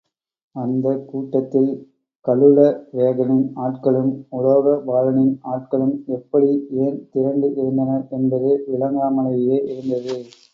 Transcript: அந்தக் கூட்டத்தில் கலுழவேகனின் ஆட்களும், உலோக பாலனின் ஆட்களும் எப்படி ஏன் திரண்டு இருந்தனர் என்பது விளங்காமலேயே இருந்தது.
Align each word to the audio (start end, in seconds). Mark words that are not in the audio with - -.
அந்தக் 0.55 1.03
கூட்டத்தில் 1.07 1.67
கலுழவேகனின் 2.25 3.45
ஆட்களும், 3.57 4.09
உலோக 4.29 4.73
பாலனின் 4.87 5.35
ஆட்களும் 5.51 5.95
எப்படி 6.17 6.51
ஏன் 6.79 6.99
திரண்டு 7.11 7.49
இருந்தனர் 7.55 8.05
என்பது 8.11 8.51
விளங்காமலேயே 8.67 9.59
இருந்தது. 9.71 10.17